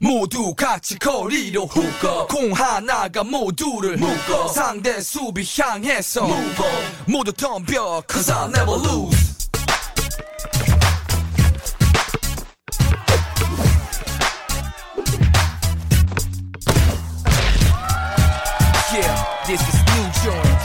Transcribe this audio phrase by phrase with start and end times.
[0.00, 8.02] 모두 같이 거리로 훅거 공 하나가 모두를 묶어 상대 수비 향해서 move on 모두 덤벼
[8.10, 9.30] cause I'll never lose
[18.92, 20.60] Yeah, this is new joint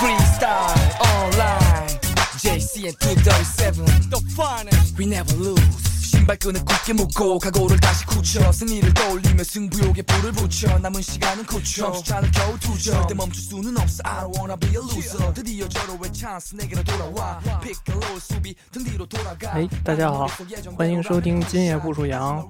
[0.00, 0.74] Freestyle
[1.22, 2.00] online
[2.42, 5.89] JC and 237 The finest We never lose 신
[6.29, 12.31] 발끈을 굳게 묶고 각오를 다시 굳혀 승리를 떠올리며 승부욕에 불을 붙여 남은 시간은 9초 멈추자는
[12.31, 16.55] 겨우 두점 절대 멈출 수는 없어 I don't wanna be a loser 드디어 절호의 찬스
[16.55, 20.27] 내게로 돌아와 피클로 수비 등 뒤로 돌아가 哎，大家好，
[20.75, 22.45] 欢迎收听今夜不属羊。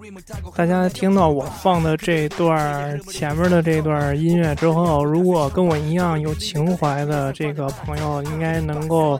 [0.55, 9.19] 大家听到我放的这段前面的这段音乐之后，如果跟我一样有情怀的这个朋友，应该能够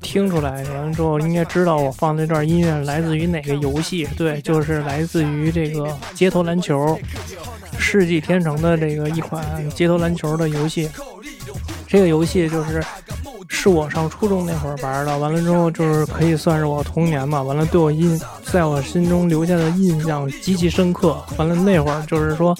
[0.00, 0.62] 听出来。
[0.64, 4.07] 完了之后，应该知道我放这段音乐来自于哪个游 戏。
[4.17, 6.97] 对，就是来自于这个街头篮球，
[7.77, 10.89] 世纪天成的这个一款街头篮球的游戏。
[11.85, 12.83] 这个游戏就是
[13.47, 17.43] 是我上初中那会儿玩的，完了之后就是可以算是我童年嘛。
[17.43, 18.19] 完了对我印，
[18.51, 21.23] 在我心中留下的印象极其深刻。
[21.37, 22.57] 完了那会儿就是说，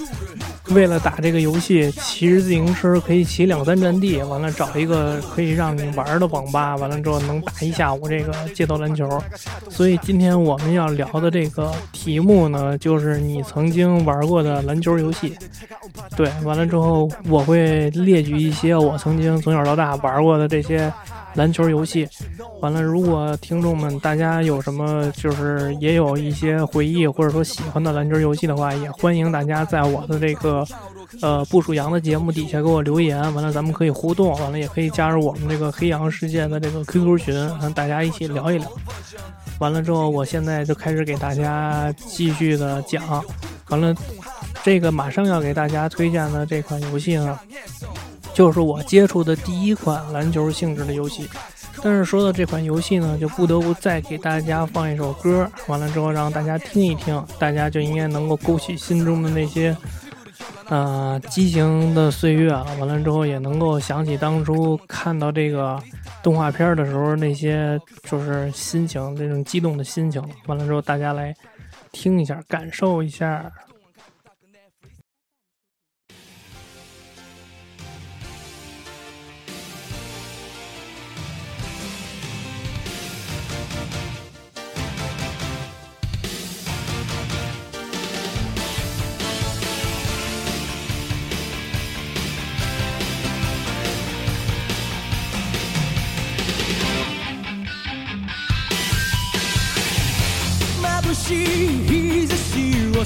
[0.70, 9.22] 为了打这个游戏，骑着自行车可以骑两三站地，完了找一个可以让你玩的网吧，完了之后能打一下午这个街头篮球。
[9.70, 15.38] 所以今天我们要聊的这个题目呢，就是你曾经玩过的篮球游戏。
[16.16, 20.92] 对，完了之后我会列举一些我曾经从小到大玩过的这些
[21.36, 22.08] 篮球游戏。
[22.62, 30.66] 完了，如果听众们大家有什么就是也有一些回忆或者说喜欢的篮球游戏的话，也欢迎大家在我的这个
[31.22, 33.20] 呃不属羊的节目底下给我留言。
[33.34, 38.72] 完了，咱们可以互动，完了也可以加入我们这个黑羊世界的这个 QQ 群，让大家一起聊一聊。
[39.60, 43.24] 完了之后，我现在就开始给大家继续的讲。
[43.70, 43.96] 完了。
[44.64, 47.38] 这个马上要给大家推荐的这款游戏呢，
[48.34, 51.30] 就是我接触的第一款篮球性质的游戏。
[51.82, 59.76] 但是说到这款游戏呢，就不得不再给大家放一首歌，完了之后让大家听一听，大家就应该能够勾起心中的那些，
[60.70, 62.66] 呃，激情的岁月啊。
[62.80, 65.78] 完了之后也能够想起当初看到这个
[66.22, 70.24] 动画片的时候那些就是心情，那种激动的心情。
[70.46, 71.36] 完了之后大家来
[71.92, 73.52] 听一下，感受一下。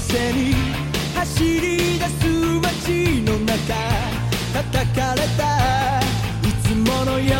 [0.00, 0.54] 背に
[1.14, 2.26] 走り出す
[2.62, 3.74] 街の中
[4.54, 7.34] 叩かれたいつものよ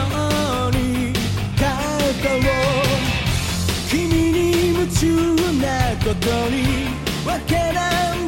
[0.67, 1.13] うに
[1.57, 2.13] 肩を
[3.89, 3.99] 君
[4.33, 4.37] に
[4.75, 5.07] 夢中
[5.61, 5.67] な
[6.05, 6.57] ことに
[7.27, 8.17] わけなん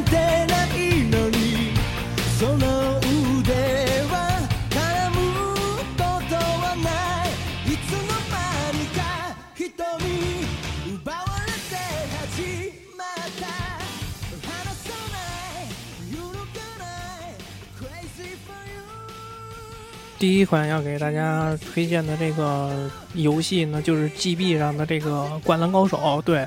[20.21, 25.97] 第一款要给大家推荐的这个游戏呢，就是 GB 上的这个《灌篮高手》。
[26.21, 26.45] 对，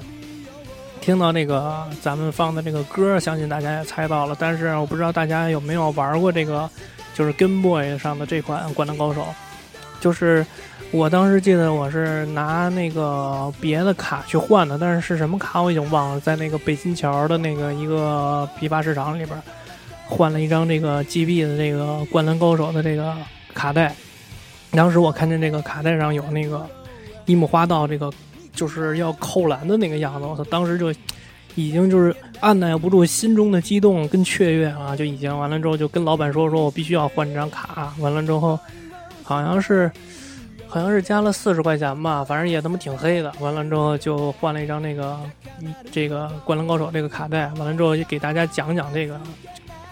[1.00, 4.36] 听到这个咱们放的这个歌，相信大家也猜到了。
[4.38, 6.70] 但是我不知道大家有没有玩过这个，
[7.14, 9.22] 就是 Game Boy 上的这款《灌篮高手》。
[10.00, 10.46] 就是
[10.92, 19.36] 我当时记得我是拿那个别的卡去换的，但是是什么卡我已经忘了，在那个北新桥的那个一个批发市场里边
[20.06, 23.12] 换了一张这个 GB 的这个《灌篮高手》的这个
[23.54, 23.94] 卡带。
[24.72, 26.66] 当时我看见这个卡带上有那个
[27.26, 28.12] 樱木花道这个
[28.52, 30.42] 就是要扣篮的那个样子，我操！
[30.44, 30.92] 当时就
[31.54, 37.94] 已经就是按耐不住心中的激动跟雀跃啊，就已经完了之后就跟老板说说我必须要换这张卡。
[38.00, 38.58] 完了之后
[39.22, 39.90] 好像是
[40.66, 43.32] 好像是加了四十块钱吧，反正也他妈挺黑的。
[43.38, 45.18] 完了之后就换了一张那个
[45.92, 47.46] 这个《灌篮高手》这个卡带。
[47.54, 49.20] 完了之后就给大家讲讲这个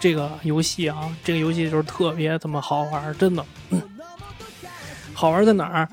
[0.02, 3.46] 这个游戏啊，这个游戏就是特别他妈好玩，真的。
[5.14, 5.88] 好玩在哪儿？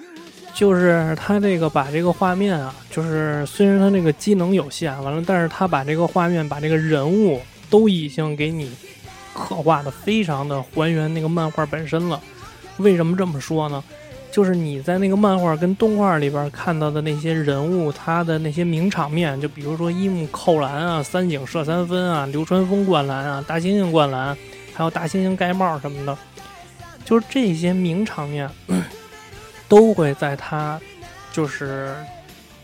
[0.55, 7.39] 就是它这个把这个画面啊，就是虽然它这个机能有限，完了，但是它把这个画面把这个人物
[7.69, 8.71] 都已经给你
[9.31, 12.19] 刻画的非常的还原那个漫画本身了。
[12.77, 13.83] 为什么这么说呢？
[14.31, 24.37] 就是你在那个漫画跟动画里边看到的那些人物，他的那些名场面，就比如说樱木扣篮啊、三井射三分啊、流川枫灌篮啊、大猩猩灌篮，
[24.73, 26.15] 还有大猩猩盖帽什么的，
[27.03, 28.47] 就是这些名场面
[29.67, 30.79] 都会在他
[31.33, 31.95] 就是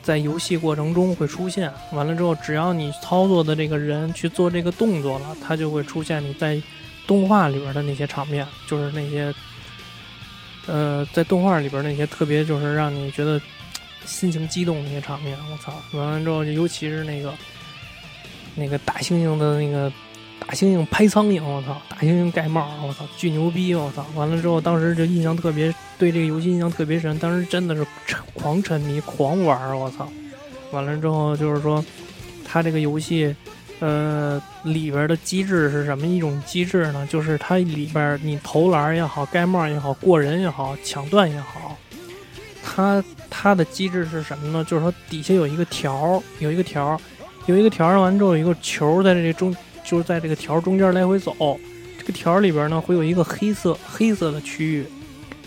[0.04, 1.72] 在游戏过程中会出现。
[1.92, 6.62] 完了之后，只要你操作的这个人去做这个动作了，他就会出现你在
[7.08, 9.34] 动画里边的那些场面，就是那些。
[10.68, 13.40] 呃，在动画里边那些特别就是让你觉得
[14.06, 15.74] 心情激动那些场面，我操！
[15.98, 17.34] 完了之后，尤其是那个
[18.56, 19.92] 那个大猩猩的那个
[20.40, 21.82] 大猩猩拍苍蝇，我操！
[21.90, 24.06] 大猩猩盖帽，我操，巨牛逼，我操！
[24.16, 27.18] 完了之后，当时就印象特别，对这个游戏印象特别深。
[27.20, 30.10] 当时真的是沉狂沉迷、狂玩，我操！
[30.72, 31.84] 完了之后，就是说
[32.44, 33.36] 他这个游戏。
[33.80, 37.06] 呃，里边的机制是什么一种机制呢？
[37.07, 41.77] 就是它里边你投篮也好，盖帽也好，过人也好，抢断也好，
[42.63, 44.63] 它它的机制是什么呢？
[44.63, 47.00] 就是说底下有一个条，有一个条，
[47.48, 51.36] 有一个条，完之后有一个球在这个中，就是在这个条中间来回走。
[52.00, 54.86] 这个条里边呢会有一个黑色黑色的区域。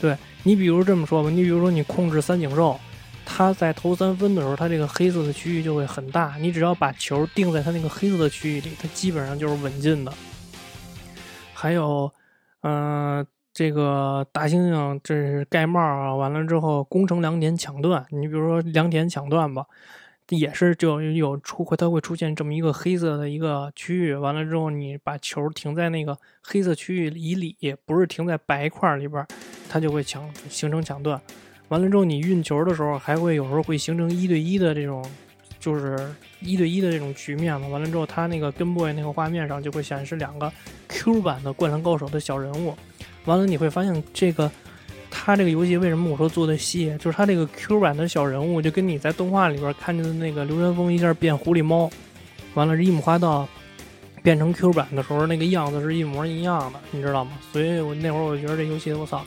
[0.00, 2.78] 对你比如这么说吧，你比如说你控制三井寿。
[3.30, 6.34] 他在投三分的时候，他这个黑色的区域就会很大。
[6.40, 10.12] 你只要把球定在他那个黑色的区域里，他基本上就是稳进的。
[11.52, 12.10] 还有，
[12.62, 18.04] 嗯，这个大猩猩这是盖帽啊，完了之后攻城两点抢断。
[18.10, 19.66] 你比如说两点抢断吧，
[20.30, 24.14] 也是就有出会，它会出现这么一个黑色的一个区域。
[24.14, 29.25] 完了之后，你把球停在那个黑色区域以里，不是停在白块里边，
[29.69, 31.20] 它就会抢形成抢断。
[31.69, 35.05] 完了之后，你运球的时候，还会有时候会形成一对一的这种，
[35.61, 35.99] 就是
[36.41, 37.69] 一对一的这种局面嘛。
[37.69, 40.50] 完了之后，它那个跟 boy 那个画面上就会显示两个
[40.88, 42.75] Q 版的灌篮高手的小人物。
[43.26, 44.50] 完了，你会发现这个，
[45.11, 51.91] 它这个游戏为什么我说做的细，就是它这个 Q 版的小人物，就跟你在动画里边看见的那个流川枫一下变狐狸猫，
[52.55, 53.47] 完了樱木花道
[54.23, 57.32] 变成 Q 版的时候那个样子是一模一样的，你知道吗？
[57.53, 59.23] 所以我那会儿我觉得这游戏我操，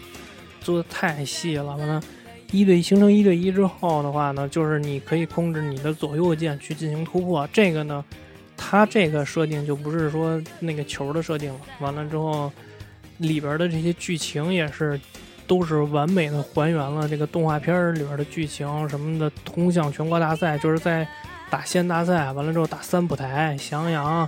[0.61, 2.01] 做的太细了，完了。
[2.51, 7.47] 一对一形成一对一之后的话呢，就是你可以控制你的左右键去进行突破。
[7.53, 8.03] 这个呢，
[8.57, 11.59] 它这个设定就不是说那个球的设定了。
[11.79, 12.51] 完了之后，
[13.19, 14.99] 里边的这些剧情也是
[15.47, 19.31] 都是完美的还原了这个动画片里边的剧情什么的。
[19.45, 21.07] 通向全国大赛就是在
[21.49, 24.27] 打县大赛，完了之后打三浦台、翔阳，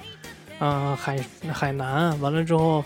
[0.60, 1.20] 嗯，海
[1.52, 2.84] 海南，完了之后。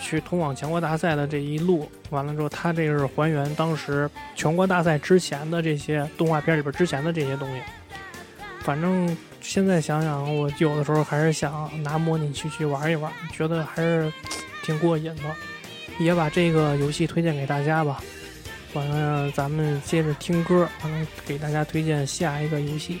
[0.00, 7.60] 去通往全国大赛的这一路，完了之后，他这个是还原当时全国大赛之前的这些动画片里边之前的这些东西。
[8.60, 14.12] 反正现在想想，我有的时候还是想拿模拟器去玩一玩，觉得还是
[14.62, 15.22] 挺过瘾的。
[15.98, 18.00] 也把这个游戏推荐给大家吧。
[18.74, 23.00] 完了，咱们接着听歌，完了给大家推荐下一个游戏。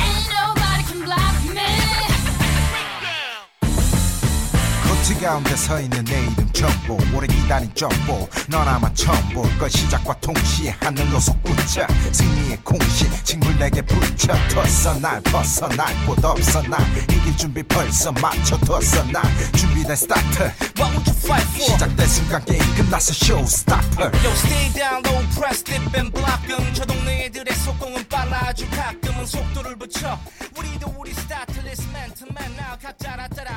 [5.21, 10.75] 가운데 서 있는 내 이름 정보 오래 기다린 정보 넌 아마 처음 볼걸 시작과 동시에
[10.79, 14.99] 하늘로 솟구쳐 승리의 공식 친구 내게 붙여뒀어.
[14.99, 16.61] 날 벗어 날 곳 없어.
[16.63, 18.79] 나 이길 준비 벌써 맞춰뒀어.
[19.11, 19.21] 나
[19.55, 20.51] 준비된 스타트.
[20.79, 21.71] What would you fight for?
[21.71, 26.41] 시작된 순간 게임 끝났어 showstopper Yo stay down low press dip and block
[26.73, 28.47] 저 동네 애들의 속공은 빨라.
[28.47, 30.19] 아주 가끔은 속도를 붙여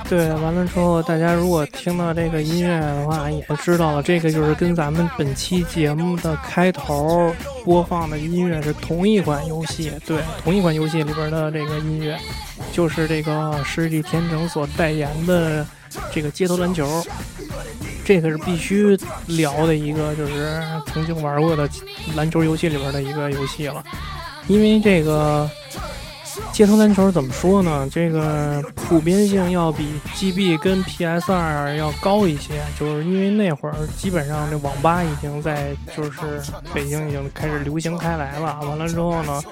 [0.08, 7.34] 对完了之后大家如果听到这个音乐的话也就知道了这个就是跟咱们本期节目的开头
[7.64, 12.18] 播放的音乐是同一款游戏对同一款游戏里边的这个音乐
[12.72, 15.66] 就是这个世纪天成所代言的
[16.12, 17.04] 这个街头篮球
[18.04, 18.96] 这个是必须
[19.26, 21.68] 聊的一个就是曾经玩过的
[22.14, 23.82] 篮球游戏里边的一个游戏了。
[24.46, 25.50] 因为这个
[26.54, 27.88] 街头篮球怎么说呢？
[27.90, 36.40] 这个普遍性要比 GB 跟 PS 二要高一些，就是因为那会儿基本上这网吧已经在就是
[36.72, 38.60] 北京已经开始流行开来了。
[38.68, 39.42] 完了之后呢，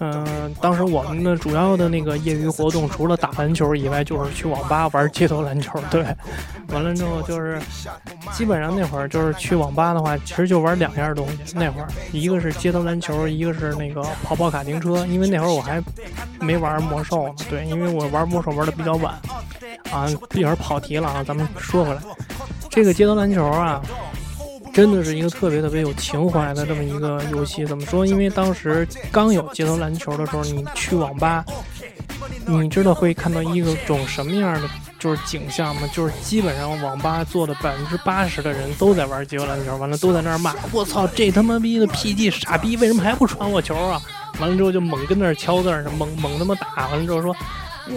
[0.00, 5.80] 嗯，当时我们的主要的那个业余活动除了打篮球以外，就是去网吧玩街头篮球。
[5.88, 6.04] 对，
[6.70, 7.60] 完了之后就是
[8.32, 11.54] 基本上那会儿就是去网吧的话，其实就玩两样东西。
[11.54, 15.06] 那会儿一个是街头篮球，一个是那个跑跑卡丁车。
[15.06, 15.80] 因为那会儿我还。
[16.40, 19.14] 没玩魔兽呢，对，因为我玩魔兽玩的比较晚，
[19.90, 22.00] 啊，有点跑题了啊，咱们说回来，
[22.68, 23.80] 这个街头篮球啊，
[24.72, 27.64] 真的是一个特别特别有情怀的这么一个游戏。
[27.64, 28.04] 怎么说？
[28.04, 31.44] 因为当时刚有街头篮球的时候，你去网吧，
[32.46, 35.82] 你知道会看到一个种什么样的就是景象吗？
[35.92, 44.02] 就是基本上网吧坐的百分之八十的人都在玩街头篮球，完了都在那儿骂，我操，这他妈逼的 PG 傻逼，为什么还不传我球啊？
[44.40, 46.88] 完了之后就猛跟那儿敲字儿，猛猛他妈打。
[46.88, 47.34] 完了之后说：“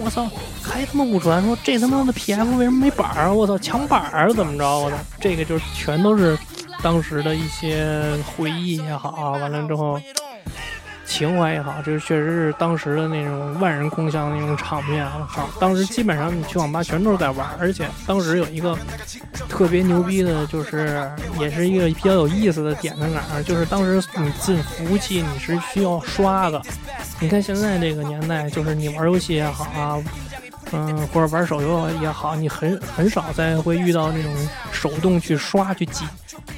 [0.02, 0.28] 我操，
[0.62, 1.44] 还他妈不传？
[1.44, 3.32] 说这他妈的 PF 为什么没板儿啊？
[3.32, 4.78] 我操，抢板儿怎么着？
[4.78, 6.38] 我操，这个就全都是
[6.82, 9.32] 当时的一些回忆也好。
[9.32, 10.00] 完了之后。”
[11.08, 15.04] 情怀也好，这确实是当时的那种万人空巷的那种场面。
[15.06, 18.76] 我操，当时基本上你去网吧全都是在玩，而且当时有一个
[19.48, 21.10] 特别牛逼的，就是
[21.40, 26.60] 也是一个比较有意思的点在哪儿，就是当时你进服务器你是需要刷的。
[27.20, 29.96] 你看现在这个年代，就是你玩游戏也好啊，
[30.72, 34.32] 嗯，或者玩手游也好，你很很少再会遇到那种
[34.70, 36.04] 手动去刷去挤。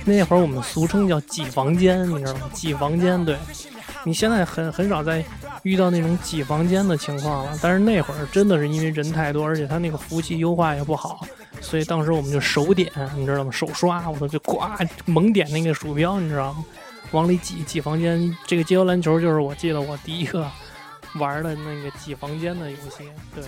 [0.04, 2.40] 那会儿我们俗称叫挤房间，你知道吗？
[2.52, 3.36] 挤房间，对。
[4.04, 5.24] 你现在很很少再
[5.62, 11.26] 遇到那种挤房间的情况了，但是那会儿真的是因为人太多，而且他那个服务器优化也不好，
[11.60, 13.50] 所以当时我们就手点，你知道吗？
[13.50, 14.60] 手刷，我操，就呱
[15.04, 16.64] 猛点那个鼠标，你知道吗？
[17.12, 18.36] 往里挤挤房间。
[18.46, 20.46] 这个街头篮球就是我记得我第一个
[21.16, 23.44] 玩的那个挤房间的游戏，对。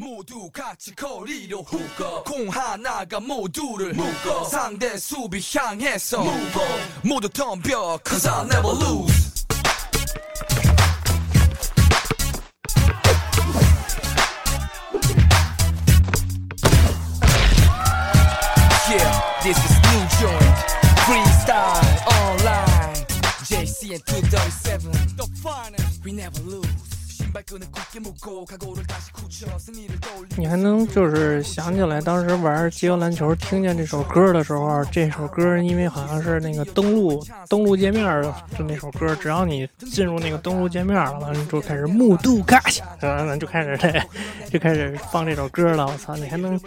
[0.00, 6.60] 모두 같이 거리로 후거 공 하나가 모두를 묶어 상대 수비 향해서 Move
[7.04, 9.44] 모두 덤벼 Cause I'll never lose
[18.88, 22.94] Yeah, this is new joint Freestyle online
[23.44, 26.73] JC and 237 The finest We never lose
[30.37, 43.91] 你还能就是想起来当时玩街头篮球，听见这首歌的时候，这首歌因为好像是那个登录登录界面的就那首歌，只要你进入那个登录界面了，完了就开始目睹卡西，完了就开始这
[44.49, 45.85] 就开始放这首歌了。
[45.85, 46.59] 我操，你还能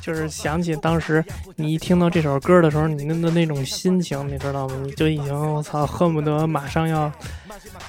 [0.00, 1.24] 就是想起当时
[1.56, 4.76] 你一听到这首歌的时候，你那的那种心情，你知道吗？
[4.84, 7.10] 你就已经我操，恨不得马上要。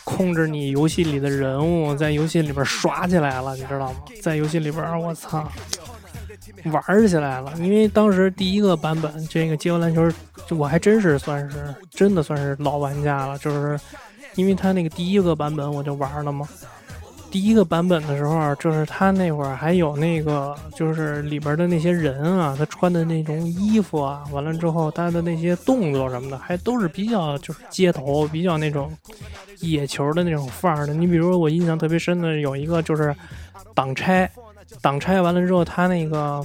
[0.04, 3.98] 控制你游戏里的人物，在游游戏里边耍起来了，你知道吗？
[4.22, 5.52] 在游戏里边，我操，
[6.72, 7.54] 玩起来了。
[7.58, 10.10] 因为当时第一个版本这个街头篮球，
[10.56, 13.78] 我还真是算是真的算是老玩家了，就是
[14.36, 16.48] 因为他那个第一个版本我就玩了嘛。
[17.34, 28.96] 第一个版本的时候，就是他那会儿还有那个，就是里边的那些人啊，他穿的那种衣服啊，完了之后他的那些动作什么的，还都是比较就是街头，比较那种
[29.62, 30.94] 野球的那种范儿的。
[30.94, 33.16] 你比如说我印象特别深的有一个就是
[33.74, 34.30] 挡拆，
[34.80, 36.40] 挡拆完了之后他那个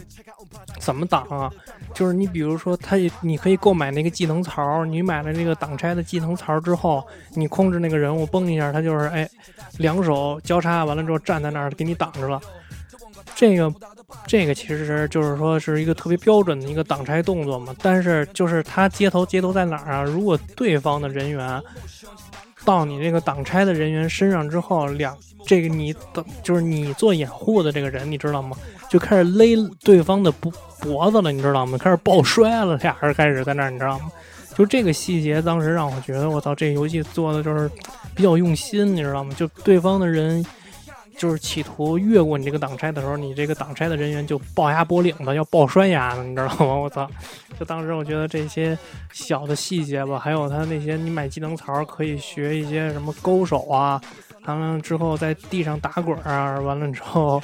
[0.81, 1.53] 怎么挡啊？
[1.95, 9.29] 就是你比如说他，你可以购买那个技能槽，你买了这个挡拆的技能槽之后，你控制那个人物崩一下，他就是哎。
[9.79, 12.41] 两手交叉完了之后站在那儿给你挡着了，
[13.37, 13.73] 这个
[14.27, 17.73] 这个其实就是说是一个特别标准的一个挡拆动作嘛。
[17.81, 20.03] 但是就是他接头接头在哪儿啊？
[20.03, 21.63] 如果对方的人员
[22.65, 25.17] 到你这个挡拆的人员身上之后，两
[25.47, 28.57] 这个你的就是你做掩护的这个人，你知道吗？
[28.89, 31.77] 就开始勒对方的脖脖子了，你知道吗？
[31.79, 34.11] 开始抱摔了，俩人开始在那儿，你知道吗？
[34.57, 37.71] 就这个细节，当时让我觉得我操，这游戏做的就是。
[38.15, 39.33] 比较用心，你知道吗？
[39.39, 40.45] 就对方的人，
[41.19, 46.75] 就是企图越过你这个挡拆的时候，你这个挡拆的人员就抱牙脖领子，要抱摔牙的，你知道吗？
[46.79, 47.11] 我操！
[47.59, 48.79] 就当时我觉得这些
[49.13, 54.01] 小的细节吧，还有他那些你买技能槽可以学一些什么勾手啊，
[54.45, 57.43] 完了之后在地上打滚啊，完了之后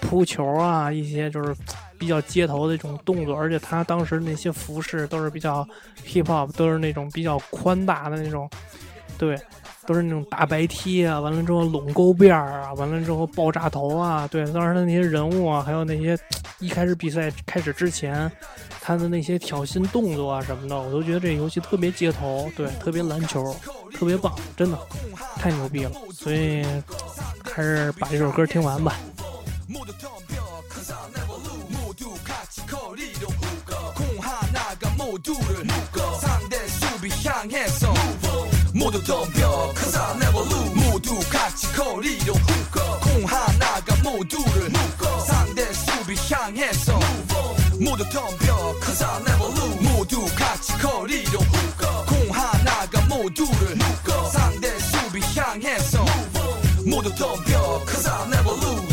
[0.00, 1.54] 扑球啊，一些就是
[1.96, 5.64] 比较街头的这种动作，而且他当时那些服饰都是比较
[6.04, 8.50] hip hop，都是那种比较宽大的那种，
[9.16, 9.38] 对。
[9.86, 16.16] 都是那种大白 T 啊，完了之后拢勾辫儿啊，完了之后爆炸头啊，对，当时的那些人物啊，还有那些
[16.58, 18.30] 一开始比赛开始之前，
[18.80, 23.54] 他的那些挑衅动作啊什么的，我都觉得这游戏特别街头，对，特别篮球，
[23.92, 24.78] 特别棒，真的
[25.36, 25.90] 太牛逼了。
[26.12, 26.64] 所以
[27.44, 28.94] 还是把这首歌听完吧。
[38.82, 40.74] 모두 덤벼 cause I'll never lose.
[40.74, 42.98] 모두 같이 거리로 묶어.
[42.98, 45.20] 공 하나가 모두를 묶어.
[45.20, 46.98] 상대 수비 향해서
[47.78, 49.88] 모두 덤벼 cause I'll never lose.
[49.88, 54.28] 모두 같이 거리로 훅가 공 하나가 모두를 묶어.
[54.30, 56.04] 상대 수비 향해서
[56.84, 58.91] 모두 덤벼 cause I'll never lose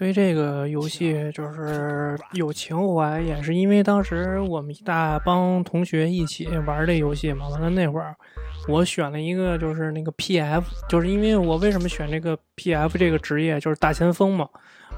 [0.00, 7.46] 对这个游戏就是有情怀，也是因为当时我们一大帮同学一起玩这游戏嘛。
[7.50, 8.16] 完了那会儿，
[8.66, 14.48] 我选了一个就是那个 PF，就是因为我为什么选这个 PF 这个职业，就是大前锋嘛。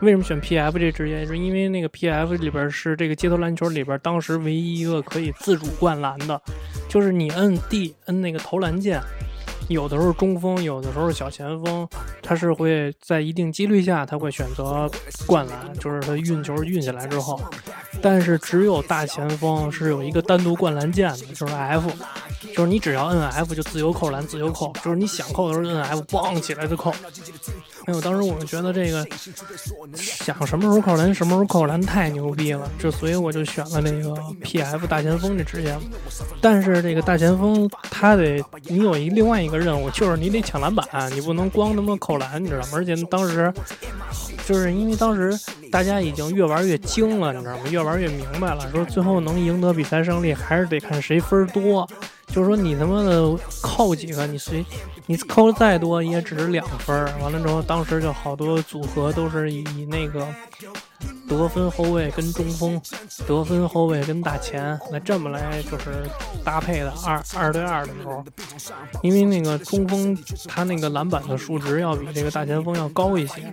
[0.02, 1.23] 为什么选 PF 这职业？
[1.23, 6.40] 就是因为那个 PF 里边是这个街头篮球里边当时唯一一个可以自主灌篮的，
[6.88, 9.00] 就是你摁 D 摁那个投篮键，
[9.73, 11.88] 有的时候中锋，有的时候小前锋，
[12.23, 14.88] 他是会在一定几率下，他会选择
[15.26, 17.41] 灌篮，就是他运球运起来之后，
[18.00, 21.91] 但是只有大前锋是有一个单独灌篮键的，就是 F，
[22.55, 26.95] 就是你只要摁 F 就自由扣篮，自由扣，就是你想扣的时候摁 F，嘣起来就扣。
[27.87, 29.05] 哎呦，当时我们觉得这个
[29.97, 35.77] 想什么时候扣篮什么时候扣篮太牛逼了，就所以我就选了那个 PF 大前锋这职业。
[36.41, 42.69] 但是这个大前锋他得你有一另外一个任务，就是你得抢篮板，你不能光他妈扣篮，你知道吗？
[42.75, 43.53] 而且当时
[44.47, 45.37] 就是因为当时
[45.71, 47.62] 大家已经越玩越精了，你知道吗？
[47.69, 51.89] 越玩越明白了，说最后能赢得比赛胜利，还是得看谁分多。
[52.33, 54.65] 就是说你他妈的扣几个，你随
[55.07, 56.97] 你扣再多也只是两分。
[57.21, 60.27] 完了之后，当时就好多组合都是以那个
[61.28, 62.80] 得分后卫跟中锋，
[63.26, 66.06] 得分后卫跟大前来这么来就是
[66.44, 68.25] 搭配的二二对二的时候，
[69.02, 70.16] 因为那个中锋
[70.47, 73.52] 他那个篮板的数值要比这个大前锋要高一些，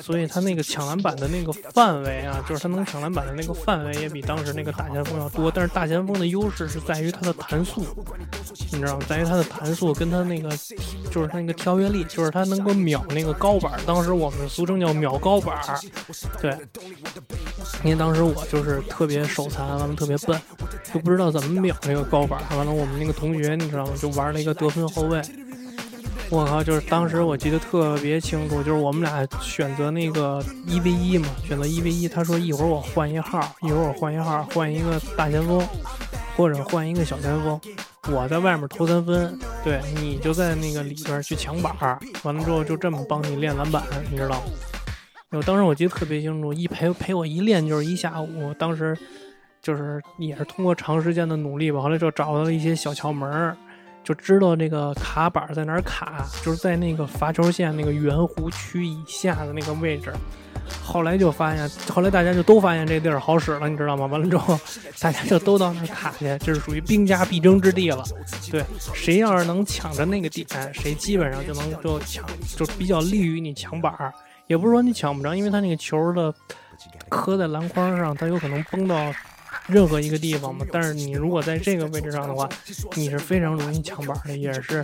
[0.00, 5.50] 所以他那个抢篮板的那个范围啊，就是他能抢篮板的那个范围也比当时那个大前锋要多。
[5.50, 7.86] 但是大前锋的优势是在于他的弹速，
[8.72, 9.04] 你知道吗？
[9.08, 10.50] 在于他的弹速跟他那个
[11.10, 13.80] 就是他那个跳跃力，就是他能够秒那个高板。
[13.86, 15.58] 当时我们俗称叫秒高板，
[16.42, 16.56] 对。
[17.84, 20.40] 因为当时我就是特别手残，完了特别笨，
[20.92, 22.40] 就不知道怎么秒那个高板。
[22.56, 23.92] 完了，我们那个同学你知道吗？
[24.00, 25.22] 就玩了一个得分后卫。
[26.30, 26.62] 我靠！
[26.62, 32.06] 就是当时我记得特别清楚，就是我们俩选择那个一 v 一嘛，选择一 v 一。
[32.06, 35.66] 他说一会儿我换一号，一会儿我换一号，换一个大前锋，
[36.36, 37.58] 或者换一个小前锋。
[38.10, 41.74] 我在外面投三分，对你就在那个里边去抢板。
[42.22, 44.42] 完了之后就这么帮你练篮板，你知道吗？
[45.30, 48.54] 我当时我记得特别清楚，一陪陪我一练就是一下午。
[48.58, 48.96] 当时
[49.60, 53.54] 就是也是通过长时间的努力吧，后来就找到了一些小窍门儿，
[54.02, 60.10] 就知道这个卡板在哪儿卡，就是在那个罚球线那个圆弧区以下的那个位置。
[60.82, 64.06] 后来就发现，后来大家就都发现这地儿好使了，你知道吗？
[64.06, 64.58] 完了之后，
[64.98, 68.02] 大家就都到那儿卡去，这是属于兵家必争之地了。
[68.50, 68.64] 对，
[68.94, 72.24] 谁要是能抢着那个点，谁基本上就能就抢，
[72.56, 74.12] 就比较利于你抢板儿。
[74.48, 76.34] 也不是说你抢不着，因为他那个球的
[77.08, 79.12] 磕在篮筐上，它有可能崩到
[79.66, 80.64] 任何一个地方嘛。
[80.72, 82.48] 但是你如果在这个位置上的话，
[82.94, 84.82] 你是非常容易抢板的，也是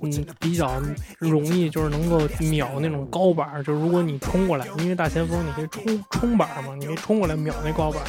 [0.00, 0.80] 嗯比较
[1.18, 3.62] 容易就是能够秒那种高板。
[3.62, 8.02] 就如果你冲过来，因为大前锋你可以冲冲板嘛，你可以冲过来秒那高板。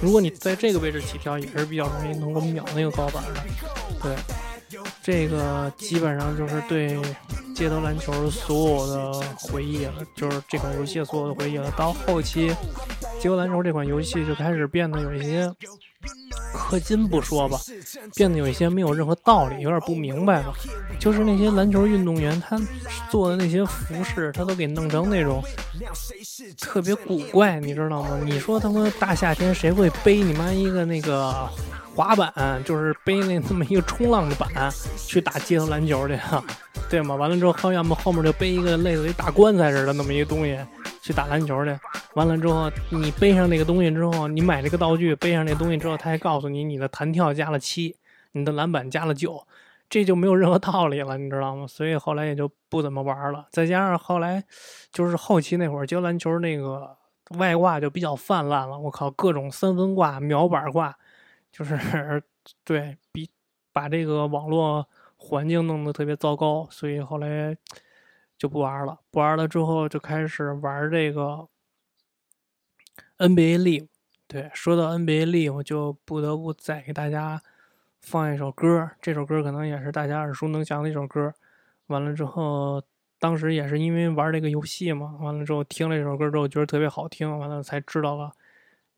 [0.00, 3.42] 如果你在这个位置起跳，也是比较容易能够秒那个高板的。
[4.00, 4.14] 对，
[5.02, 7.00] 这个基本上就是对。
[7.54, 11.70] 街头篮球所有的回忆了，就是这款游戏所有的回忆了。
[11.70, 12.54] 到后期，
[13.18, 15.50] 街头篮球这款游戏就开始变得有一些
[16.54, 17.60] 氪金不说吧，
[18.14, 20.52] 变得有一些没有任何道理，有点不明白了。
[20.98, 22.58] 就是那些篮球运动员，他
[23.10, 25.42] 做的那些服饰，他都给弄成那种
[26.58, 28.18] 特别古怪，你知道吗？
[28.24, 31.48] 你说他妈大夏天谁会背你妈一个那个
[31.94, 32.32] 滑板，
[32.64, 34.48] 就是背那那么一个冲浪的板
[34.96, 36.42] 去打街头篮球去啊？
[36.88, 37.14] 对吗？
[37.14, 40.58] 完了之，后要么后面就背一个类似于大棺材似的那么一个东西
[41.06, 41.78] 去打篮球去。
[42.14, 47.94] 完了之后，你背上那个东西之后，你买这个道具，背上那东西之后，他还告诉你你的弹跳加了七，
[48.32, 49.46] 你的篮板加了九。
[49.88, 51.64] 这就没有任何道理了，你知道吗？
[51.64, 53.46] 所以后来也就不怎么玩了。
[53.52, 54.42] 再加上后来
[54.90, 56.96] 就是后期那会儿教篮球那个
[57.38, 60.98] 外挂就比较泛滥了，我靠，各种三分挂、秒板挂，
[61.52, 62.20] 就是
[62.64, 63.30] 对比
[63.72, 67.56] 把这个网络环境弄得特别糟糕，所以后来
[68.38, 69.00] 就不玩了。
[69.10, 71.48] 不玩了之后就开始玩这个
[73.18, 73.88] NBA Live。
[74.28, 77.42] 对，说到 NBA Live，我就不得不再给大家。
[78.00, 81.34] 放一首歌，这首歌可能也是大家耳熟能详的一首歌。
[81.88, 82.80] 完了之后，
[83.18, 88.30] 当时也是因为玩这个游戏嘛，完了之后听了这首歌之后，觉得特别好听，完了才知道了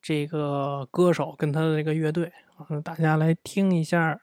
[0.03, 2.31] 这个歌手跟他的这个乐队。
[2.69, 4.21] 嗯，大家来听一下。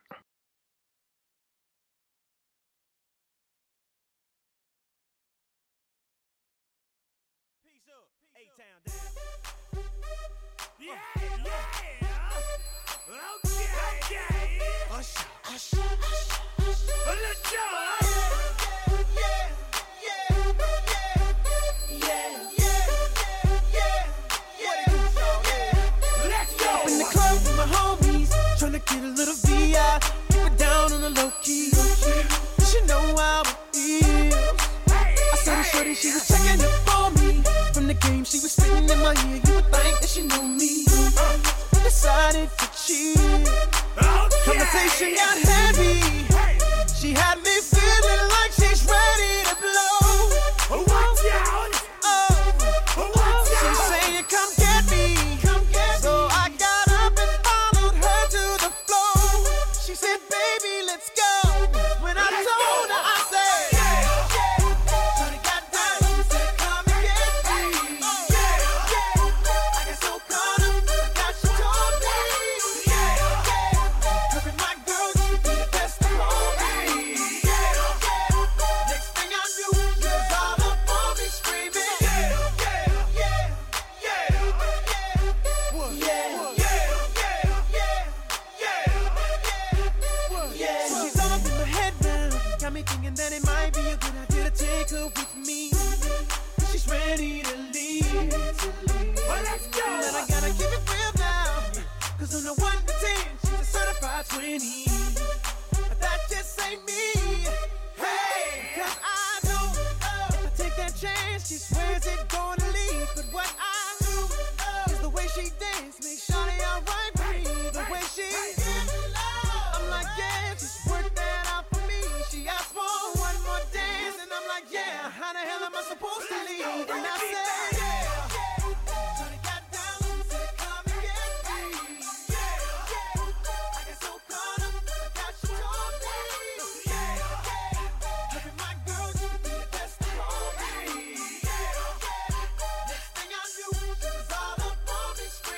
[35.95, 37.43] She was checking up on me.
[37.73, 39.41] From the game, she was spitting in my ear.
[39.45, 40.85] You would think that she knew me.
[41.17, 41.37] Uh,
[41.83, 43.17] decided to cheat.
[44.01, 46.01] Oh, Conversation got heavy.
[46.99, 47.54] She had me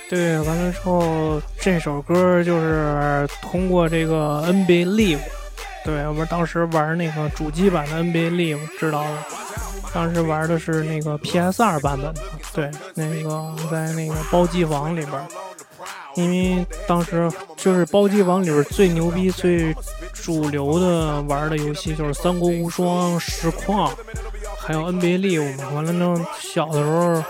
[0.09, 5.19] 对，完了之后，这首歌就是通过这个 NBA Live，
[5.83, 9.09] 对我们当时玩那个主机版的 NBA Live 知道的。
[9.93, 12.13] 当时玩的是那个 PS 二版本，
[12.53, 15.27] 对，那个在那个包机房里边，
[16.15, 19.75] 因为当时就是包机房里边最牛逼、最
[20.13, 23.91] 主流的玩的游戏就是《三国无双》、实况，
[24.57, 25.69] 还有 NBA Live 嘛。
[25.73, 27.23] 完了之后，小的时候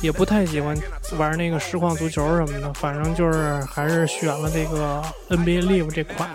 [0.00, 0.74] 也不太喜欢
[1.16, 6.28] 玩那个实况足球什么的，反正就是还是选了这个 NBA Live 这款。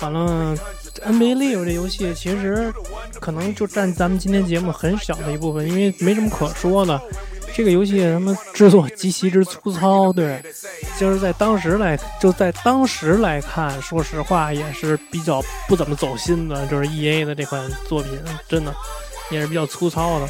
[0.00, 0.56] 完了
[1.04, 2.72] ，NBA Live 这游戏其实
[3.20, 7.00] 可能就占咱们今天节目很小的一部分，因为没什么可说的。
[7.54, 10.42] 这个游戏他们制作极其之粗糙，对，
[10.98, 18.12] 就是在当时来，就在当时来看，说实话也是比较不怎么走心的，就是 E A 的这款作品，
[18.46, 18.74] 真的
[19.30, 20.28] 也是比较粗糙的。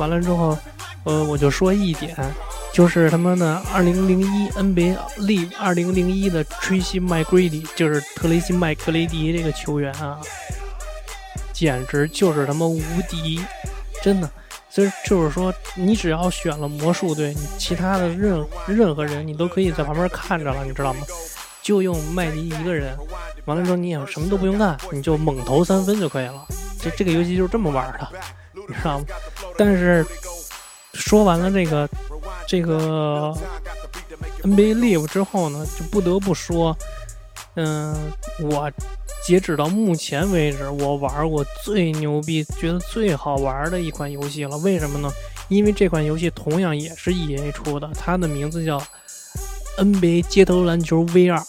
[0.00, 0.58] 完了之后，
[1.04, 2.16] 呃，我就说一点，
[2.76, 10.20] 就是他妈的2001 NBA Live 2001的 Tracy McGrady，就是特雷西麦格雷迪这个球员啊，
[11.54, 13.40] 简直就是他妈无敌，
[14.02, 14.30] 真的。
[14.68, 21.00] 所以就是说，你只要选了魔术队，你其他的任任何人你都可以在旁边看着了，你知道吗？
[21.62, 22.94] 就用麦迪一个人，
[23.46, 26.46] 完了之后你也什么都不用干，你就猛投三分就可以了。
[26.78, 28.06] 这这个游戏就是这么玩的，
[28.52, 29.06] 你知道吗？
[29.56, 30.04] 但是
[30.96, 31.88] 说完了这个
[32.48, 33.32] 这个
[34.42, 36.76] NBA Live 之后呢，就不得不说，
[37.54, 37.94] 嗯，
[38.40, 38.70] 我
[39.24, 44.56] 截止到目前为止，我玩过最牛逼、觉得最好玩的一款游戏了。
[44.58, 45.10] 为什么呢？
[45.48, 48.82] 因为这款游戏同样也是 EA 出的，它的名字叫
[49.78, 51.42] NBA 街头篮球 VR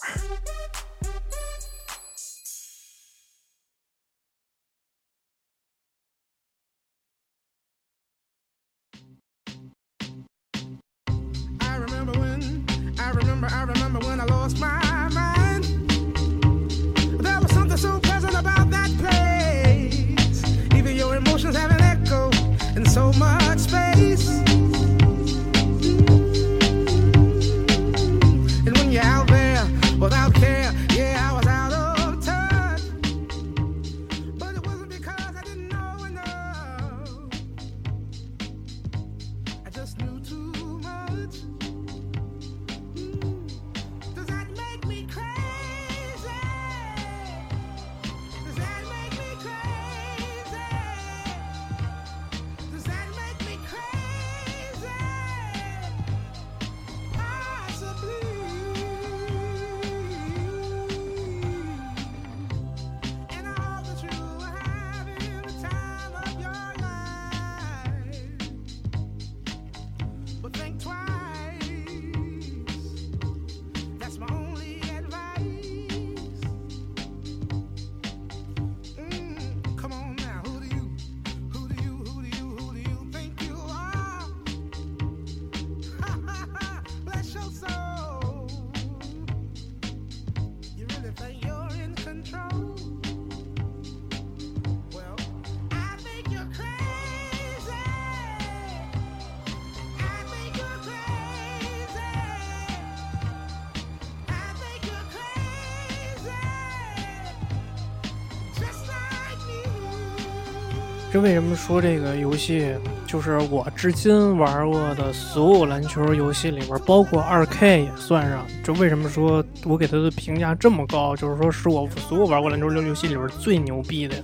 [111.20, 112.72] 为什么说这个游戏
[113.06, 118.46] 就是我至今玩过的所有篮球游戏里边，包括二 K 也算上。
[118.62, 121.16] 就为什么说我给他的评价这么高？
[121.16, 124.16] 就是说是我所有玩过篮球游戏里边最牛逼的，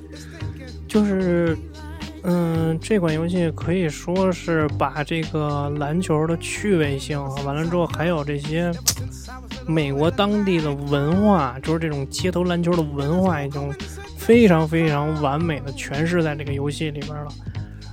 [0.87, 1.57] 就是
[2.23, 8.73] 嗯，这款游戏可以说是把这个篮球的趣味性，完了之后还有这些
[9.67, 13.71] 美国当地的文化，就是这种街头篮球的文化，已经
[14.25, 17.29] 非常非常完美的诠释在这个游戏里边了。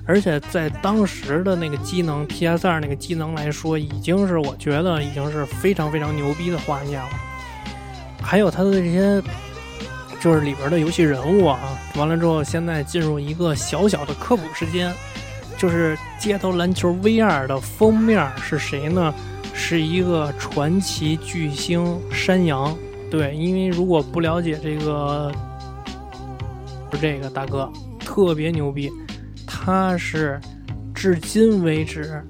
[0.08, 7.10] 而且在当时的那个机能 PS2 那个机能来说，已经是我觉得已经是非常非常牛逼的画面了。
[8.22, 9.22] 还有它的这些，
[10.20, 11.60] 就是里边的游戏人物啊，
[11.96, 14.92] 完了之后，现在进入一个小小的科普时间，
[15.58, 19.14] 就是街头篮球 VR 的封面是谁呢？
[19.54, 22.76] 是一个传奇巨星山羊。
[23.10, 25.32] 对，因为如果不了解这个，
[26.92, 28.92] 就这个大哥特别牛逼，
[29.48, 30.40] 他是
[30.94, 32.22] 至今为止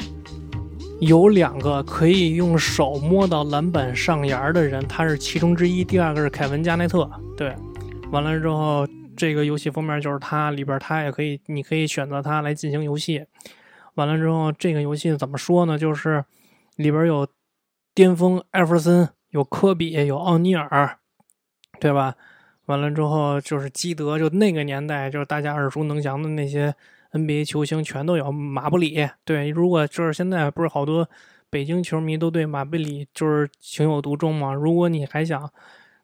[1.00, 5.84] 有两个可以用手摸到篮板上沿的人，他是其中之一。
[5.84, 7.10] 第二个是凯文加内特。
[7.36, 7.56] 对，
[8.12, 13.26] 完了之后，这个游戏封面就是他，里边他也可以，你可以选择他来进行游戏。
[13.96, 15.76] 完了之后，这个游戏怎么说呢？
[15.78, 16.24] 就是
[16.76, 17.28] 里边有
[17.96, 21.00] 巅峰艾弗森，有科比，有奥尼尔，
[21.80, 22.16] 对吧？
[22.72, 26.74] 完了之后就是基德，就那个年代，就是大家耳熟能详的那些
[27.12, 28.32] NBA 球星全都有。
[28.32, 31.06] 马布里，对，如果就是现在不是好多
[31.50, 34.54] 北京球迷都对马布里就是情有独钟嘛？
[34.54, 35.52] 如果你还想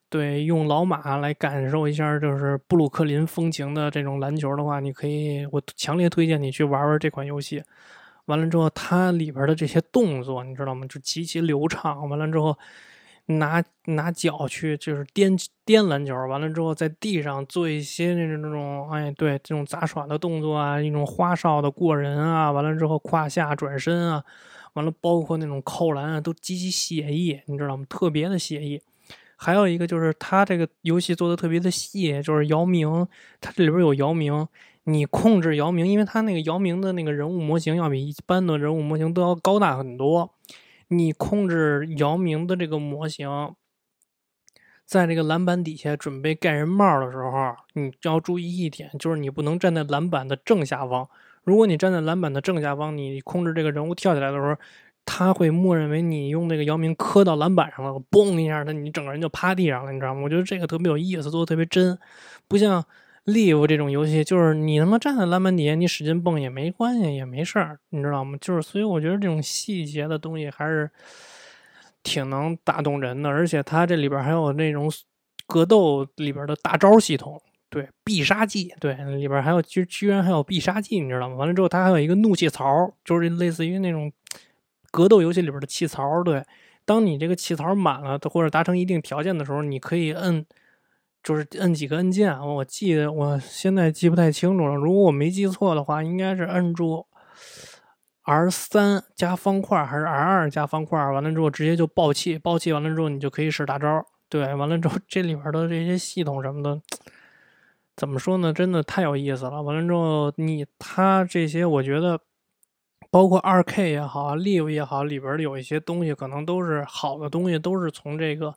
[0.10, 7.64] 对用老马来感受一下就是布鲁克林风情的这种篮球的话，你可以，我强烈推荐你去玩玩这款游戏。
[8.26, 10.86] 完了之后，它里边的这些动作，你知道吗？
[10.88, 12.10] 就极其流畅。
[12.10, 12.58] 完了之后。
[13.28, 15.36] 拿拿脚去就是颠
[15.66, 24.24] 颠篮球，完了之后在地上做一些那种那种哎对这种杂耍的动作啊，一种花哨的过人啊，完了之后胯下转身啊，
[24.74, 27.86] 完了包括那种扣篮啊，都极其写意，你知道吗？
[27.90, 28.82] 特别的写意。
[29.36, 33.08] 还有一个就是它这个游戏做的特别的细，就是姚明，
[33.40, 34.48] 它这里边有姚明，
[34.86, 40.34] 你控制姚明，因为它那个姚明的那个人物模型要比一般的人物模型都要高大很多。
[40.90, 43.30] 你控制姚明的这个模型，
[44.86, 51.10] 在这个篮板底下准备盖人帽的时候，你要注意一点，就是你不能站在篮板的正下方。
[51.44, 54.56] 如果你站在篮板的正下方，你控制这个人物跳起来的时候，
[55.06, 60.22] 他会默认为你用那个姚明磕到篮板上了，嘣一下，他你整个人就趴地上了，你知道吗？
[60.22, 61.98] 我觉得这个特别有意思，做的特别真，
[62.48, 62.84] 不像
[63.28, 68.38] Live 这种游戏，就是你他妈站在篮板底下，你使劲蹦也没关系，也没事儿，你知道吗？
[68.40, 70.90] 就是所以我觉得这种细节的东西还是
[72.04, 74.90] 挺能打动人的，而且它这里边还有那种
[75.46, 81.36] 格斗里边的大招系统，对必杀技，对里边还有居居然还有必杀技，你知道吗？
[81.36, 84.10] 完了之后，它还有一个怒气槽，就是类似于那种
[84.90, 86.42] 格斗游戏里边的气槽，对，
[86.86, 90.46] 当你这个气槽满了或者达成一定条件的时候，你可以摁。
[91.24, 94.76] 就是摁几个按键，我记得我现在记不太清楚了。
[94.76, 97.06] 如果我没记错的话，应该是摁住
[98.24, 104.06] R 三加方块还是 R 二加方块，完了之后直接就爆气，爆气完了之后你就可以使大招。
[104.30, 106.82] 对，完了之后这里边的这些系统什么的，
[107.96, 108.52] 怎么说呢？
[108.52, 109.62] 真的太有意思了。
[109.62, 112.20] 完了之后，你它这些我觉得，
[113.10, 118.54] 包括二 K 也好，Live 也好，里边有一些东西可能都是好的东西，都是从这个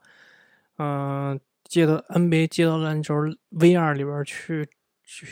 [0.78, 1.38] 嗯
[1.70, 3.14] 接到 NBA 接到篮球
[3.52, 4.68] VR 里边去
[5.04, 5.24] 去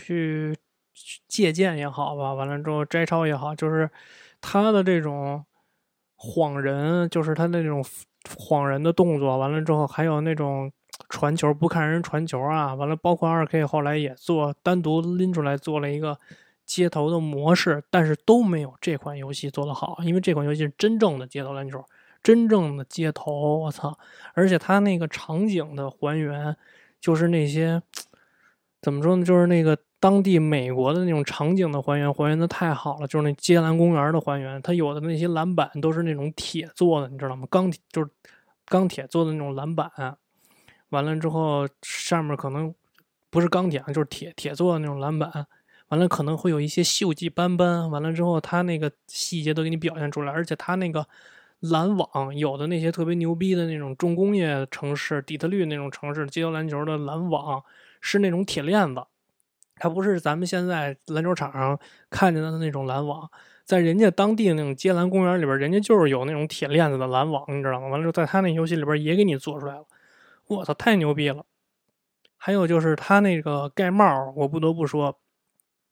[0.95, 3.91] 去借鉴也好吧，完了之后摘抄也好，就是
[4.41, 5.45] 他的这种
[6.15, 7.85] 晃人，就是他的这种。
[8.37, 10.71] 晃人的动作完了之后，还有那种
[11.09, 16.19] 传球不看人传球啊，完了包括二 K 后来也做单独拎出来做了一个
[16.67, 21.83] 街头的模式，但是都没有这款游戏做得好，因为这款游戏是真正的街头篮球，
[22.29, 23.99] 真正的街头，我操！
[24.35, 26.55] 而且它那个场景的还原，
[27.01, 27.83] 就是那些
[28.83, 29.79] 怎么说呢，就是那个。
[30.01, 37.49] 当地美国的那种场景的还原，还原的太好了，就是那街篮公园的还原，它有的那些篮板都是那种铁做的，你知道吗？
[37.51, 38.09] 钢铁就是
[38.67, 39.91] 钢铁做的那种篮板，
[40.91, 42.73] 完了之后上面可能
[43.29, 45.49] 不是钢铁，就是铁铁做的那种篮板，
[45.89, 51.05] 完了可能会有一些锈迹斑斑，完了之后它那个细节都给你表现出来，而且它那个
[51.61, 57.63] 篮网有的那些特别牛逼的那种重工业城市，底特律那种城市街头篮球的篮网
[58.01, 59.05] 是那种铁链子。
[59.81, 61.79] 它不是咱们现在篮球场上
[62.11, 63.31] 看见的那种篮网，
[63.65, 67.87] 在人家当地的那种街篮公园里边，人家就是有那种铁链子的篮网，你知道吗？
[67.87, 69.85] 完了之后，在他那游戏里边也给你做出来了，
[70.49, 71.45] 我操，太牛逼了！
[72.37, 75.17] 还有就是他那个盖帽，我不得不说，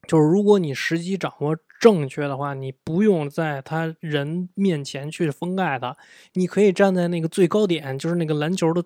[0.07, 5.97] 就是如果你时机掌握正确的话，你不用在他人面前去封盖他，
[6.35, 8.83] 你可以站在那个最高点，就是那个篮球的。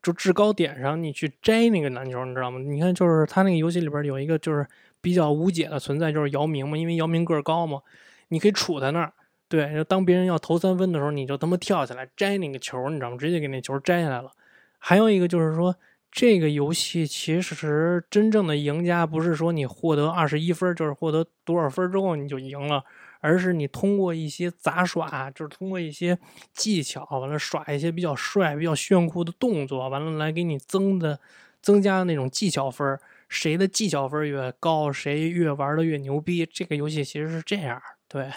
[0.00, 2.60] 就制高点上，你去摘那个篮球，你知道吗？
[2.60, 4.64] 你看，就是他那个游戏里边有一个就是
[5.00, 7.82] 比较无解的存在，就是姚明嘛，因为姚明个儿高嘛，
[8.28, 9.12] 你可以杵在那儿，
[9.48, 13.16] 对，当别人要投三分的时候，你就他妈跳起来摘那个球，你知道吗？
[13.16, 14.30] 直接给那球摘下来了。
[14.78, 15.74] 还有一个就是说，
[16.10, 22.84] 这个游戏其实真正的赢家不是说你获得二十一分，就是获得多少分之后你就赢了。
[23.20, 26.16] 而是你通过一些杂耍，就是通过一些
[26.54, 31.18] 技巧，完了耍一些比较帅、比较炫酷的动作，完了来给你增的
[31.60, 32.96] 增加那种技巧分
[33.28, 36.46] 谁的技巧分越高，谁越玩的越牛逼。
[36.46, 38.30] 这个游戏其实是这样，对，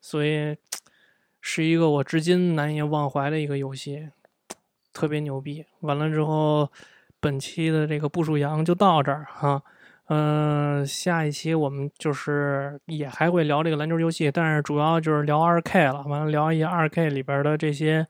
[0.00, 0.56] 所以
[1.40, 4.08] 是一个我至今难以忘怀的一个游戏，
[4.92, 5.64] 特别牛逼。
[5.82, 6.68] 完了之后，
[7.26, 9.60] 本期的这个步数羊就到这儿哈。
[10.08, 16.04] 嗯，下一期我们就是也还会聊这个篮球游戏，但是主要就是聊二 K 了。
[16.06, 18.06] 完了聊一些二 K 里边的这些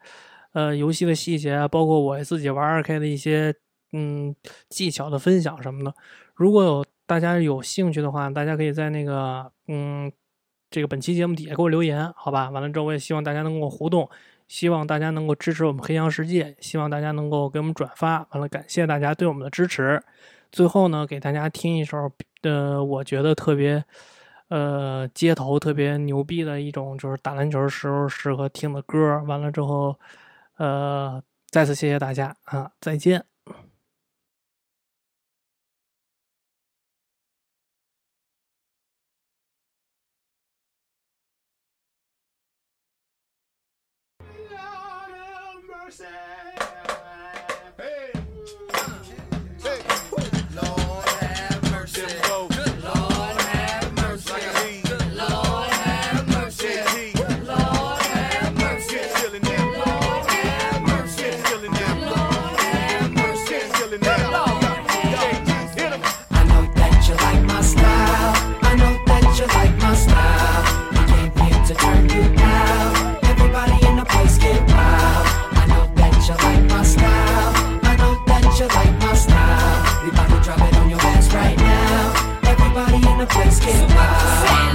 [0.52, 3.54] 呃游戏的细节，包括我自己玩二 K 的一些
[3.94, 4.36] 嗯
[4.68, 5.94] 技巧的分享什么的。
[6.34, 10.12] 如果有大家有兴趣的话，大家可以在那个嗯
[10.68, 12.50] 这个本期节目底下给我留言，好吧？
[12.50, 14.06] 完了之后我也希望大家能跟我互动，
[14.48, 18.26] 希望大家能够支持我们黑羊世界，希望大家能够给我们转发。
[18.30, 20.02] 完了，感谢大家对我们的支持。
[20.52, 22.10] 最后呢，给大家听一首，
[22.42, 23.84] 呃，我觉得特别，
[24.48, 29.22] 呃，街头特别牛逼的一种，就是打篮球时候适合听的歌。
[29.26, 29.98] 完了之后，
[30.56, 33.35] 呃，再次谢谢大家啊，再见。
[83.30, 83.62] I'm just.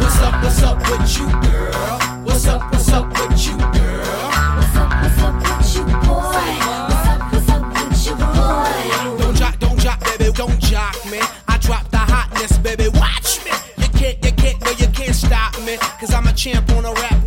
[0.01, 1.99] What's up, what's up with you, girl?
[2.23, 4.21] What's up, what's up with you, girl?
[4.57, 6.41] What's up, what's up with you, boy?
[6.89, 9.17] What's up, what's up with you, boy?
[9.19, 11.19] Don't jock, don't jock, baby, don't jock me.
[11.47, 13.51] I drop the hotness, baby, watch me.
[13.77, 15.77] You can't, you can't, no, you can't stop me.
[16.13, 17.20] I'm a champ on a rap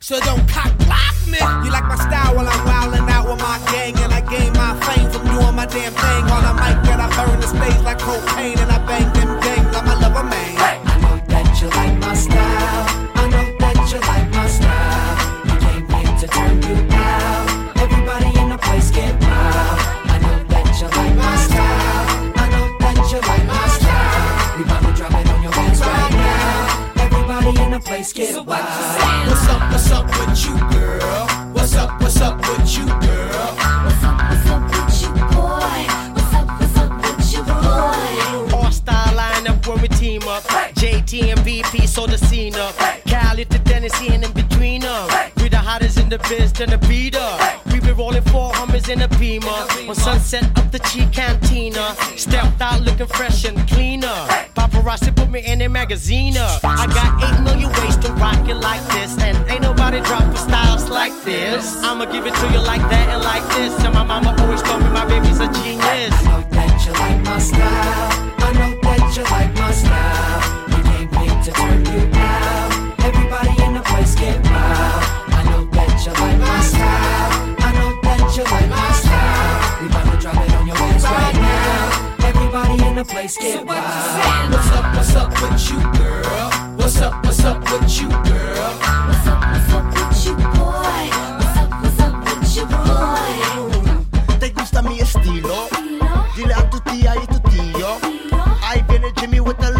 [0.00, 1.38] so don't cock block me.
[1.64, 4.78] You like my style while I'm wildin' out with my gang, and I gain my
[4.80, 6.75] fame from doing my damn thing while I'm.
[46.16, 47.28] The biz, than the beater.
[47.72, 49.60] We be rolling four hummers in a beamer.
[49.88, 51.94] On sunset up the cheap cantina.
[52.16, 54.18] Stepped out looking fresh and cleaner.
[54.56, 56.36] Paparazzi put me in a magazine.
[56.36, 59.18] I got eight million ways to rock it like this.
[59.20, 61.82] And ain't nobody dropping styles like this.
[61.82, 63.72] I'ma give it to you like that and like this.
[63.84, 66.12] And my mama always told me my baby's a genius.
[66.12, 68.10] I know that you like my style.
[68.38, 70.25] I know that you like my style.
[82.96, 84.50] The place get wild.
[84.50, 84.96] What's up?
[84.96, 86.50] What's up with you, girl?
[86.76, 87.22] What's up?
[87.22, 88.72] What's up with you, girl?
[89.06, 91.10] What's up, what's up with you, boy?
[91.36, 94.38] What's up, what's up with you, boy?
[94.38, 95.68] ¿Te gusta mi estilo?
[96.36, 97.98] Dile a tu tía y tu tío.
[98.62, 99.72] Ahí viene Jimmy with the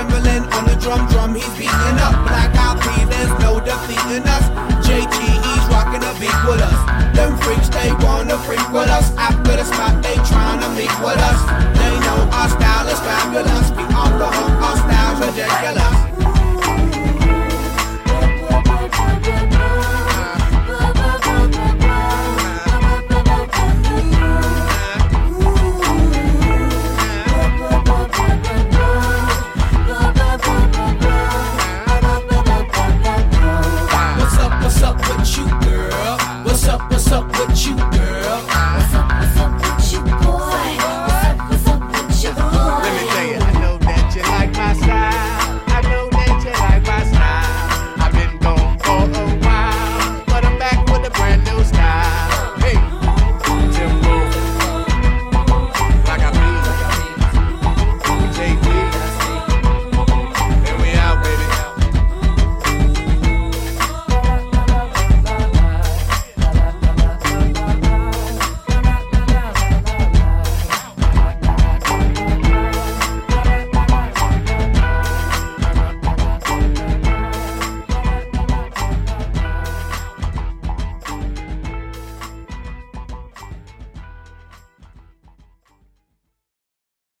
[0.00, 2.14] trembling on the drum, drum, he's beating up.
[2.26, 4.44] Blackout P, there's no defeating us.
[4.86, 6.80] JT, he's rocking a beat with us.
[7.14, 9.14] Them freaks, they wanna freak with us.
[9.16, 11.69] After the spot, they tryna meet with us.